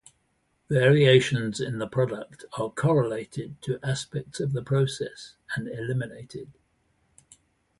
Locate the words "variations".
0.71-1.59